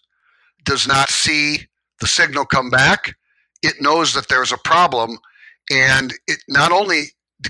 does 0.64 0.86
not 0.86 1.10
see 1.10 1.66
the 2.00 2.06
signal 2.06 2.44
come 2.44 2.70
back, 2.70 3.14
it 3.62 3.74
knows 3.80 4.12
that 4.14 4.28
there's 4.28 4.52
a 4.52 4.58
problem, 4.58 5.18
and 5.70 6.12
it 6.26 6.38
not 6.48 6.72
only 6.72 7.04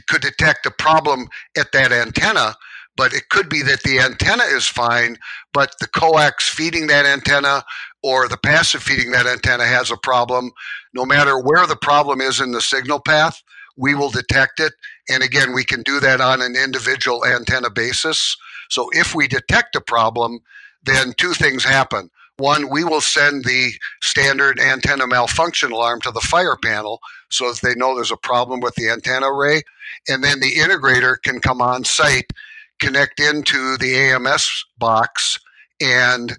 could 0.08 0.22
detect 0.22 0.66
a 0.66 0.70
problem 0.70 1.28
at 1.56 1.72
that 1.72 1.92
antenna, 1.92 2.54
but 2.96 3.12
it 3.12 3.28
could 3.28 3.48
be 3.48 3.62
that 3.62 3.82
the 3.82 3.98
antenna 3.98 4.44
is 4.44 4.66
fine, 4.66 5.16
but 5.52 5.74
the 5.80 5.88
coax 5.88 6.48
feeding 6.48 6.86
that 6.88 7.06
antenna 7.06 7.64
or 8.02 8.28
the 8.28 8.36
passive 8.36 8.82
feeding 8.82 9.10
that 9.12 9.26
antenna 9.26 9.66
has 9.66 9.90
a 9.90 9.96
problem. 9.96 10.50
No 10.94 11.04
matter 11.04 11.38
where 11.38 11.66
the 11.66 11.76
problem 11.76 12.20
is 12.20 12.40
in 12.40 12.52
the 12.52 12.60
signal 12.60 13.00
path, 13.00 13.42
we 13.76 13.94
will 13.94 14.10
detect 14.10 14.60
it. 14.60 14.72
And 15.08 15.22
again, 15.22 15.52
we 15.52 15.64
can 15.64 15.82
do 15.82 16.00
that 16.00 16.20
on 16.20 16.40
an 16.40 16.56
individual 16.56 17.24
antenna 17.24 17.70
basis. 17.70 18.36
So 18.70 18.88
if 18.92 19.14
we 19.14 19.28
detect 19.28 19.76
a 19.76 19.80
problem, 19.80 20.40
then 20.82 21.12
two 21.16 21.32
things 21.32 21.64
happen. 21.64 22.10
One, 22.38 22.68
we 22.68 22.84
will 22.84 23.00
send 23.00 23.44
the 23.44 23.72
standard 24.02 24.60
antenna 24.60 25.06
malfunction 25.06 25.72
alarm 25.72 26.02
to 26.02 26.10
the 26.10 26.20
fire 26.20 26.56
panel 26.62 27.00
so 27.30 27.50
that 27.50 27.62
they 27.62 27.74
know 27.74 27.94
there's 27.94 28.10
a 28.10 28.16
problem 28.16 28.60
with 28.60 28.74
the 28.74 28.90
antenna 28.90 29.32
array. 29.32 29.62
And 30.08 30.22
then 30.22 30.40
the 30.40 30.52
integrator 30.52 31.16
can 31.22 31.40
come 31.40 31.62
on 31.62 31.84
site, 31.84 32.30
connect 32.80 33.20
into 33.20 33.76
the 33.78 33.94
AMS 33.96 34.64
box, 34.78 35.38
and 35.80 36.36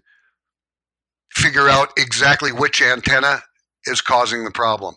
figure 1.31 1.69
out 1.69 1.89
exactly 1.97 2.51
which 2.51 2.81
antenna 2.81 3.41
is 3.85 4.01
causing 4.01 4.43
the 4.43 4.51
problem. 4.51 4.95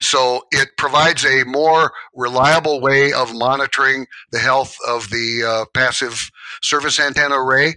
So 0.00 0.42
it 0.50 0.68
provides 0.76 1.24
a 1.24 1.44
more 1.44 1.92
reliable 2.14 2.80
way 2.80 3.12
of 3.12 3.34
monitoring 3.34 4.06
the 4.32 4.38
health 4.38 4.76
of 4.86 5.10
the 5.10 5.44
uh, 5.46 5.64
passive 5.74 6.30
service 6.62 6.98
antenna 6.98 7.36
array. 7.40 7.74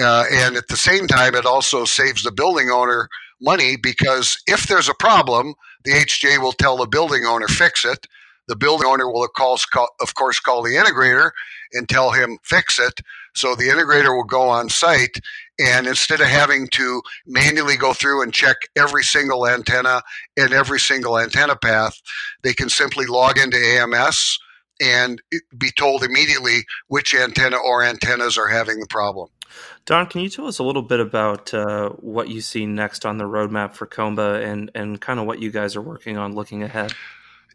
Uh, 0.00 0.24
and 0.32 0.56
at 0.56 0.68
the 0.68 0.76
same 0.76 1.06
time, 1.06 1.34
it 1.34 1.46
also 1.46 1.84
saves 1.84 2.22
the 2.22 2.32
building 2.32 2.70
owner 2.70 3.08
money 3.40 3.76
because 3.76 4.38
if 4.46 4.66
there's 4.66 4.88
a 4.88 4.94
problem, 4.94 5.54
the 5.84 5.92
HJ 5.92 6.40
will 6.40 6.52
tell 6.52 6.76
the 6.76 6.86
building 6.86 7.24
owner 7.26 7.48
fix 7.48 7.84
it. 7.84 8.06
The 8.48 8.56
building 8.56 8.88
owner 8.88 9.10
will, 9.10 9.24
of 9.24 9.32
course, 9.34 9.64
call, 9.64 9.88
of 10.00 10.14
course, 10.14 10.40
call 10.40 10.62
the 10.62 10.74
integrator 10.74 11.30
and 11.72 11.88
tell 11.88 12.10
him 12.10 12.38
fix 12.42 12.78
it. 12.78 13.00
So 13.34 13.54
the 13.54 13.68
integrator 13.68 14.14
will 14.14 14.24
go 14.24 14.48
on 14.48 14.68
site 14.68 15.16
and 15.58 15.86
instead 15.86 16.20
of 16.20 16.26
having 16.26 16.68
to 16.72 17.02
manually 17.26 17.76
go 17.76 17.92
through 17.92 18.22
and 18.22 18.32
check 18.32 18.56
every 18.76 19.04
single 19.04 19.46
antenna 19.46 20.02
and 20.36 20.52
every 20.52 20.80
single 20.80 21.18
antenna 21.18 21.56
path, 21.56 22.00
they 22.42 22.52
can 22.52 22.68
simply 22.68 23.06
log 23.06 23.38
into 23.38 23.56
AMS 23.56 24.38
and 24.82 25.22
be 25.56 25.70
told 25.70 26.02
immediately 26.02 26.64
which 26.88 27.14
antenna 27.14 27.56
or 27.56 27.82
antennas 27.82 28.36
are 28.36 28.48
having 28.48 28.80
the 28.80 28.86
problem. 28.86 29.28
Don, 29.84 30.06
can 30.06 30.22
you 30.22 30.28
tell 30.28 30.46
us 30.46 30.58
a 30.58 30.62
little 30.62 30.82
bit 30.82 31.00
about 31.00 31.52
uh, 31.52 31.90
what 31.90 32.28
you 32.28 32.40
see 32.40 32.66
next 32.66 33.04
on 33.04 33.18
the 33.18 33.24
roadmap 33.24 33.74
for 33.74 33.86
Comba 33.86 34.42
and, 34.42 34.70
and 34.74 35.00
kind 35.00 35.20
of 35.20 35.26
what 35.26 35.40
you 35.40 35.50
guys 35.50 35.76
are 35.76 35.82
working 35.82 36.16
on 36.16 36.34
looking 36.34 36.62
ahead? 36.62 36.92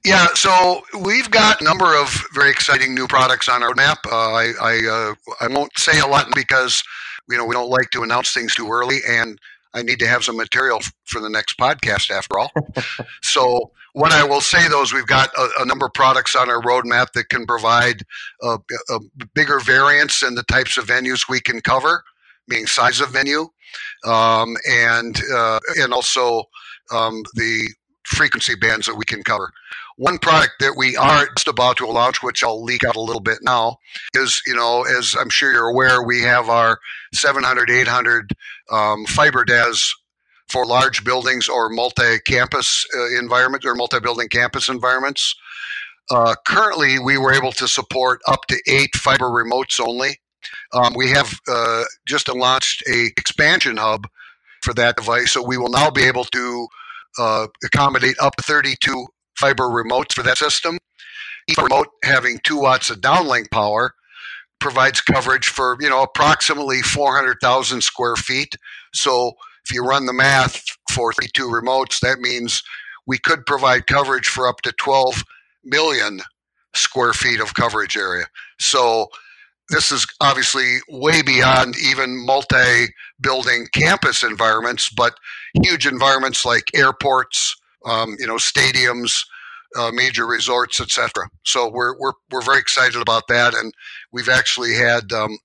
Yeah, 0.06 0.28
so 0.36 0.82
we've 1.02 1.30
got 1.32 1.62
a 1.62 1.64
number 1.64 1.96
of 1.96 2.24
very 2.34 2.50
exciting 2.50 2.94
new 2.94 3.08
products 3.08 3.50
on 3.50 3.64
our 3.64 3.74
map. 3.76 4.00
Uh, 4.06 4.34
I 4.34 4.54
I, 4.62 4.88
uh, 4.90 5.16
I 5.42 5.48
won't 5.48 5.78
say 5.78 6.00
a 6.00 6.08
lot 6.08 6.28
because 6.36 6.82
you 7.30 7.38
know 7.38 7.46
we 7.46 7.54
don't 7.54 7.70
like 7.70 7.90
to 7.92 8.04
announce 8.04 8.34
things 8.34 8.56
too 8.56 8.70
early, 8.70 9.00
and 9.08 9.40
I 9.74 9.84
need 9.84 10.00
to 10.00 10.08
have 10.08 10.24
some 10.24 10.38
material 10.38 10.80
for 11.06 11.20
the 11.20 11.30
next 11.30 11.58
podcast 11.58 12.10
after 12.12 12.40
all. 12.40 12.52
so 13.22 13.72
what 13.94 14.12
I 14.12 14.24
will 14.24 14.42
say 14.42 14.68
though 14.68 14.84
is 14.84 14.94
we've 14.94 15.08
got 15.08 15.30
a, 15.36 15.50
a 15.62 15.66
number 15.66 15.88
of 15.88 15.94
products 15.94 16.36
on 16.36 16.50
our 16.50 16.62
roadmap 16.62 17.14
that 17.14 17.30
can 17.30 17.46
provide 17.46 18.04
a, 18.44 18.60
a, 18.90 19.00
bigger 19.34 19.60
variance 19.60 20.22
in 20.22 20.36
the 20.36 20.44
types 20.44 20.78
of 20.78 20.86
venues 20.86 21.28
we 21.28 21.40
can 21.40 21.62
cover, 21.62 22.04
meaning 22.48 22.68
size 22.68 23.02
of 23.02 23.10
venue, 23.10 23.48
um, 24.06 24.56
and 24.70 25.20
uh, 25.34 25.60
and 25.78 25.94
also 25.94 26.44
um, 26.92 27.24
the 27.34 27.68
frequency 28.04 28.56
bands 28.56 28.86
that 28.88 28.96
we 28.96 29.06
can 29.06 29.24
cover. 29.24 29.52
One 29.98 30.20
product 30.20 30.54
that 30.60 30.76
we 30.78 30.96
are 30.96 31.28
just 31.36 31.48
about 31.48 31.78
to 31.78 31.88
launch, 31.88 32.22
which 32.22 32.44
I'll 32.44 32.64
leak 32.64 32.84
out 32.84 32.96
a 32.96 33.02
little 33.02 33.22
bit 33.22 33.40
now, 33.42 33.80
is, 34.14 34.42
you 34.46 34.56
know, 34.56 34.84
as 34.84 35.16
I'm 35.20 35.30
sure 35.30 35.52
you're 35.52 35.70
aware, 35.70 36.04
we 36.04 36.22
have 36.22 36.50
our 36.50 36.80
700, 37.14 37.72
800 37.72 38.32
um, 38.72 39.06
fiber 39.08 39.44
DAS 39.44 39.92
for 40.50 40.68
large 40.68 41.04
buildings 41.04 41.50
or 41.50 41.70
multi-campus 41.70 42.86
uh, 42.96 43.20
environments 43.20 43.66
or 43.66 43.74
multi-building 43.74 44.30
campus 44.30 44.70
environments. 44.70 45.36
Uh, 46.12 46.36
currently, 46.46 47.00
we 47.00 47.18
were 47.18 47.34
able 47.34 47.52
to 47.54 47.68
support 47.68 48.22
up 48.28 48.46
to 48.48 48.62
eight 48.68 48.96
fiber 48.96 49.26
remotes 49.26 49.80
only. 49.80 50.20
Um, 50.74 50.94
we 50.96 51.10
have 51.10 51.34
uh, 51.50 51.84
just 52.08 52.30
launched 52.30 52.84
a 52.88 53.08
expansion 53.18 53.78
hub 53.78 54.08
for 54.62 54.76
that 54.76 54.96
device, 54.96 55.32
so 55.32 55.44
we 55.44 55.58
will 55.58 55.70
now 55.70 55.90
be 55.90 56.04
able 56.04 56.24
to 56.26 56.68
uh, 57.18 57.48
accommodate 57.66 58.16
up 58.22 58.36
to 58.36 58.44
32 58.44 59.08
fiber 59.38 59.66
remotes 59.66 60.14
for 60.14 60.24
that 60.24 60.38
system. 60.38 60.78
Each 61.50 61.58
remote 61.58 61.88
having 62.04 62.40
two 62.44 62.58
watts 62.58 62.90
of 62.90 63.02
downlink 63.02 63.52
power 63.52 63.94
provides 64.60 65.02
coverage 65.02 65.48
for 65.48 65.78
you 65.80 65.90
know 65.90 66.04
approximately 66.04 66.82
400,000 66.82 67.82
square 67.82 68.16
feet. 68.16 68.56
So 68.94 69.34
if 69.66 69.74
you 69.74 69.84
run 69.84 70.06
the 70.06 70.14
math 70.14 70.64
for 70.90 71.14
32 71.14 71.48
remotes, 71.48 72.00
that 72.00 72.20
means 72.20 72.64
we 73.06 73.18
could 73.18 73.46
provide 73.46 73.88
coverage 73.88 74.28
for 74.28 74.48
up 74.48 74.62
to 74.62 74.74
12 74.74 75.24
million 75.64 76.22
square 76.76 77.14
feet 77.14 77.40
of 77.40 77.54
coverage 77.54 77.98
area. 77.98 78.26
So 78.60 79.08
this 79.70 79.92
is 79.92 80.06
obviously 80.22 80.78
way 80.90 81.22
beyond 81.22 81.76
even 81.78 82.26
multi 82.26 82.88
building 83.20 83.68
campus 83.74 84.24
environments, 84.24 84.90
but 84.90 85.16
huge 85.62 85.86
environments 85.86 86.46
like 86.46 86.64
airports, 86.74 87.56
um, 87.86 88.16
you 88.20 88.28
know, 88.28 88.36
stadiums, 88.36 89.26
uh, 89.76 89.92
major 89.94 90.26
resorts, 90.26 90.80
etc. 90.80 91.12
So 91.44 91.70
we're, 91.70 91.98
we're, 92.00 92.14
we're 92.32 92.42
very 92.42 92.60
excited 92.60 93.02
about 93.02 93.28
that. 93.28 93.54
And 93.54 93.74
we've 94.12 94.30
actually 94.30 94.74
had 94.74 95.12
um, 95.12 95.38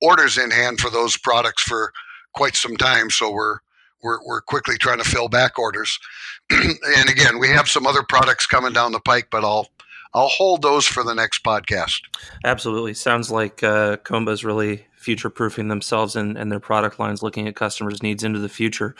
orders 0.00 0.38
in 0.38 0.50
hand 0.50 0.80
for 0.80 0.90
those 0.90 1.16
products 1.16 1.62
for 1.62 1.92
quite 2.34 2.56
some 2.56 2.76
time. 2.76 3.10
So 3.10 3.32
we're, 3.32 3.58
we're, 4.02 4.18
we're 4.26 4.42
quickly 4.42 4.76
trying 4.78 4.98
to 4.98 5.08
fill 5.08 5.28
back 5.28 5.58
orders. 5.58 5.98
and 6.50 7.10
again, 7.10 7.38
we 7.38 7.48
have 7.48 7.68
some 7.68 7.86
other 7.86 8.02
products 8.02 8.46
coming 8.46 8.72
down 8.72 8.92
the 8.92 9.00
pike, 9.00 9.28
but 9.30 9.44
I'll 9.44 9.68
I'll 10.14 10.28
hold 10.28 10.62
those 10.62 10.86
for 10.86 11.02
the 11.02 11.14
next 11.14 11.42
podcast. 11.42 12.02
Absolutely. 12.44 12.94
Sounds 12.94 13.30
like 13.30 13.62
uh, 13.62 13.96
Comba 13.98 14.30
is 14.30 14.44
really 14.44 14.86
future 14.94 15.28
proofing 15.28 15.68
themselves 15.68 16.16
and, 16.16 16.36
and, 16.38 16.50
their 16.50 16.60
product 16.60 16.98
lines, 16.98 17.22
looking 17.22 17.46
at 17.46 17.54
customers' 17.54 18.02
needs 18.02 18.24
into 18.24 18.38
the 18.38 18.48
future. 18.48 18.94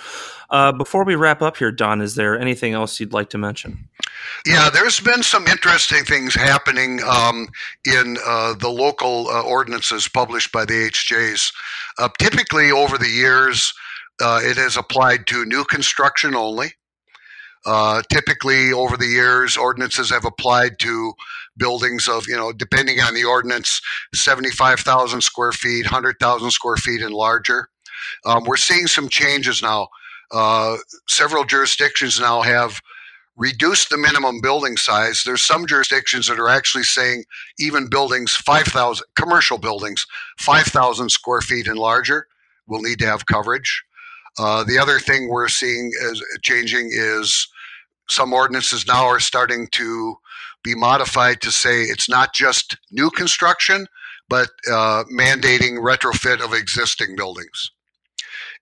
Uh, 0.50 0.70
before 0.70 1.02
we 1.02 1.14
wrap 1.14 1.40
up 1.40 1.56
here, 1.56 1.72
Don, 1.72 2.02
is 2.02 2.14
there 2.14 2.38
anything 2.38 2.74
else 2.74 3.00
you'd 3.00 3.14
like 3.14 3.30
to 3.30 3.38
mention? 3.38 3.88
Yeah, 4.44 4.68
there's 4.68 5.00
been 5.00 5.22
some 5.22 5.46
interesting 5.46 6.04
things 6.04 6.34
happening 6.34 7.00
um, 7.04 7.48
in 7.86 8.18
uh, 8.26 8.52
the 8.54 8.68
local 8.68 9.28
uh, 9.28 9.42
ordinances 9.42 10.06
published 10.06 10.52
by 10.52 10.66
the 10.66 10.90
HJs. 10.90 11.52
Uh, 11.98 12.10
typically, 12.18 12.70
over 12.70 12.98
the 12.98 13.08
years, 13.08 13.72
uh, 14.20 14.40
it 14.42 14.58
has 14.58 14.76
applied 14.76 15.26
to 15.28 15.46
new 15.46 15.64
construction 15.64 16.34
only. 16.34 16.74
Uh, 17.66 18.02
typically, 18.12 18.72
over 18.72 18.96
the 18.96 19.06
years, 19.06 19.56
ordinances 19.56 20.10
have 20.10 20.24
applied 20.24 20.78
to 20.80 21.12
buildings 21.56 22.08
of, 22.08 22.26
you 22.28 22.36
know, 22.36 22.52
depending 22.52 23.00
on 23.00 23.14
the 23.14 23.24
ordinance, 23.24 23.80
75,000 24.14 25.20
square 25.20 25.52
feet, 25.52 25.86
100,000 25.86 26.50
square 26.50 26.76
feet, 26.76 27.02
and 27.02 27.14
larger. 27.14 27.68
Um, 28.26 28.44
we're 28.44 28.56
seeing 28.56 28.86
some 28.86 29.08
changes 29.08 29.62
now. 29.62 29.88
Uh, 30.30 30.76
several 31.08 31.44
jurisdictions 31.44 32.20
now 32.20 32.42
have 32.42 32.80
reduced 33.36 33.90
the 33.90 33.96
minimum 33.96 34.40
building 34.40 34.76
size. 34.76 35.22
There's 35.24 35.42
some 35.42 35.66
jurisdictions 35.66 36.28
that 36.28 36.38
are 36.38 36.48
actually 36.48 36.84
saying 36.84 37.24
even 37.58 37.88
buildings 37.88 38.34
5,000, 38.36 39.04
commercial 39.16 39.58
buildings, 39.58 40.06
5,000 40.38 41.08
square 41.08 41.40
feet 41.40 41.66
and 41.66 41.78
larger 41.78 42.26
will 42.66 42.80
need 42.80 42.98
to 43.00 43.06
have 43.06 43.26
coverage. 43.26 43.84
Uh, 44.38 44.64
the 44.64 44.78
other 44.78 44.98
thing 44.98 45.28
we're 45.28 45.48
seeing 45.48 45.90
as 46.10 46.20
changing 46.42 46.90
is 46.92 47.48
some 48.08 48.32
ordinances 48.32 48.86
now 48.86 49.06
are 49.06 49.20
starting 49.20 49.68
to 49.72 50.16
be 50.62 50.74
modified 50.74 51.40
to 51.42 51.50
say 51.50 51.82
it's 51.82 52.08
not 52.08 52.34
just 52.34 52.76
new 52.90 53.10
construction, 53.10 53.86
but 54.28 54.48
uh, 54.70 55.04
mandating 55.12 55.78
retrofit 55.78 56.42
of 56.42 56.54
existing 56.54 57.16
buildings. 57.16 57.70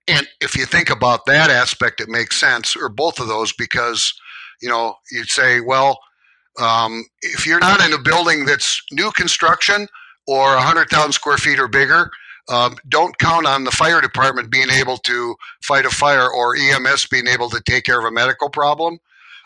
And 0.07 0.27
if 0.41 0.55
you 0.55 0.65
think 0.65 0.89
about 0.89 1.25
that 1.27 1.49
aspect, 1.49 2.01
it 2.01 2.09
makes 2.09 2.37
sense, 2.37 2.75
or 2.75 2.89
both 2.89 3.19
of 3.19 3.27
those, 3.27 3.53
because 3.53 4.13
you 4.61 4.67
know 4.67 4.95
you'd 5.11 5.29
say, 5.29 5.61
well, 5.61 5.99
um, 6.59 7.05
if 7.21 7.47
you're 7.47 7.59
not 7.59 7.83
in 7.85 7.93
a 7.93 8.01
building 8.01 8.45
that's 8.45 8.81
new 8.91 9.11
construction 9.11 9.87
or 10.27 10.55
100,000 10.55 11.11
square 11.11 11.37
feet 11.37 11.59
or 11.59 11.67
bigger, 11.67 12.09
um, 12.49 12.75
don't 12.89 13.17
count 13.17 13.45
on 13.45 13.63
the 13.63 13.71
fire 13.71 14.01
department 14.01 14.51
being 14.51 14.69
able 14.69 14.97
to 14.97 15.35
fight 15.63 15.85
a 15.85 15.89
fire 15.89 16.29
or 16.29 16.55
EMS 16.55 17.07
being 17.07 17.27
able 17.27 17.49
to 17.49 17.61
take 17.61 17.85
care 17.85 17.99
of 17.99 18.05
a 18.05 18.11
medical 18.11 18.49
problem. 18.49 18.99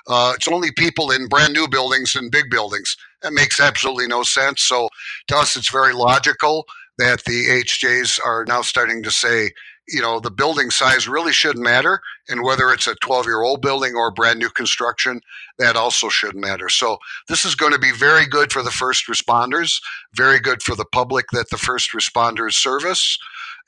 Uh, 0.08 0.34
it's 0.36 0.48
only 0.48 0.72
people 0.72 1.12
in 1.12 1.28
brand 1.28 1.54
new 1.54 1.68
buildings 1.68 2.16
and 2.16 2.32
big 2.32 2.50
buildings. 2.50 2.96
That 3.22 3.34
makes 3.34 3.60
absolutely 3.60 4.08
no 4.08 4.24
sense. 4.24 4.64
So 4.64 4.90
to 5.28 5.38
us, 5.38 5.56
it's 5.56 5.72
very 5.72 5.94
logical 5.94 6.66
that 6.98 7.24
the 7.26 7.46
HJs 7.48 8.20
are 8.26 8.46
now 8.48 8.62
starting 8.62 9.04
to 9.04 9.12
say, 9.12 9.52
you 9.90 10.02
know, 10.02 10.20
the 10.20 10.32
building 10.32 10.70
size 10.70 11.08
really 11.08 11.32
shouldn't 11.32 11.64
matter. 11.64 12.02
And 12.28 12.44
whether 12.44 12.72
it's 12.72 12.88
a 12.88 12.96
12 12.96 13.26
year 13.26 13.42
old 13.42 13.62
building 13.62 13.96
or 13.96 14.12
brand 14.12 14.40
new 14.40 14.50
construction, 14.50 15.22
that 15.60 15.76
also 15.76 16.10
shouldn't 16.10 16.44
matter. 16.44 16.70
So 16.70 16.98
this 17.30 17.46
is 17.46 17.56
going 17.56 17.74
to 17.74 17.80
be 17.80 17.92
very 17.92 18.26
good 18.28 18.52
for 18.52 18.64
the 18.64 18.72
first 18.72 19.08
responders, 19.08 19.80
very 20.16 20.40
good 20.40 20.62
for 20.62 20.76
the 20.76 20.86
public 20.86 21.28
that 21.32 21.50
the 21.50 21.58
first 21.58 21.92
responders 21.94 22.54
service. 22.54 23.18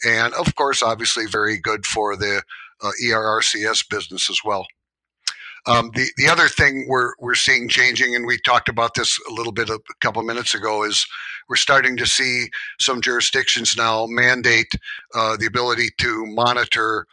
And 0.05 0.33
of 0.33 0.55
course, 0.55 0.83
obviously, 0.83 1.25
very 1.25 1.57
good 1.57 1.85
for 1.85 2.15
the 2.15 2.41
uh, 2.81 2.91
ERRCS 3.03 3.89
business 3.89 4.29
as 4.29 4.39
well. 4.43 4.65
Um, 5.65 5.91
the 5.93 6.07
the 6.17 6.27
other 6.27 6.47
thing 6.47 6.85
we're 6.87 7.13
we're 7.19 7.35
seeing 7.35 7.67
changing, 7.67 8.15
and 8.15 8.25
we 8.25 8.37
talked 8.39 8.69
about 8.69 8.93
this 8.95 9.19
a 9.29 9.33
little 9.33 9.51
bit 9.51 9.69
a 9.69 9.79
couple 9.99 10.21
minutes 10.23 10.55
ago, 10.55 10.83
is 10.83 11.05
we're 11.49 11.55
starting 11.55 11.97
to 11.97 12.05
see 12.05 12.47
some 12.79 13.01
jurisdictions 13.01 13.75
now 13.75 14.05
mandate 14.07 14.71
uh, 15.13 15.35
the 15.37 15.45
ability 15.45 15.89
to 15.99 16.25
monitor 16.27 17.05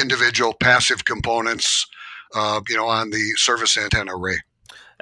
individual 0.00 0.54
passive 0.54 1.04
components, 1.04 1.86
uh, 2.34 2.60
you 2.68 2.76
know, 2.76 2.86
on 2.86 3.10
the 3.10 3.32
service 3.36 3.76
antenna 3.76 4.16
array. 4.16 4.38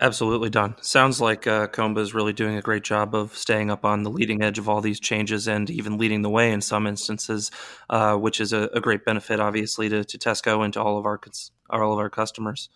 Absolutely, 0.00 0.48
Don. 0.48 0.76
Sounds 0.80 1.20
like 1.20 1.48
uh, 1.48 1.66
Comba 1.66 1.98
is 1.98 2.14
really 2.14 2.32
doing 2.32 2.56
a 2.56 2.62
great 2.62 2.84
job 2.84 3.16
of 3.16 3.36
staying 3.36 3.68
up 3.68 3.84
on 3.84 4.04
the 4.04 4.10
leading 4.10 4.42
edge 4.42 4.58
of 4.58 4.68
all 4.68 4.80
these 4.80 5.00
changes 5.00 5.48
and 5.48 5.68
even 5.70 5.98
leading 5.98 6.22
the 6.22 6.30
way 6.30 6.52
in 6.52 6.60
some 6.60 6.86
instances, 6.86 7.50
uh, 7.90 8.14
which 8.14 8.40
is 8.40 8.52
a, 8.52 8.70
a, 8.72 8.80
great 8.80 9.04
benefit, 9.04 9.40
obviously, 9.40 9.88
to, 9.88 10.04
to 10.04 10.16
Tessco 10.16 10.64
and 10.64 10.72
to 10.74 10.80
all 10.80 10.98
of 10.98 11.06
our 11.06 11.18
all 11.70 11.92
of 11.92 11.98
our 11.98 12.10
customers. 12.10 12.68